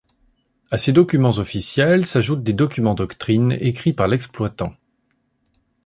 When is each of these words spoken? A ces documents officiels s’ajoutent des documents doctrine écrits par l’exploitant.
A 0.71 0.79
ces 0.79 0.93
documents 0.93 1.29
officiels 1.37 2.07
s’ajoutent 2.07 2.41
des 2.41 2.53
documents 2.53 2.95
doctrine 2.95 3.51
écrits 3.59 3.93
par 3.93 4.07
l’exploitant. 4.07 4.73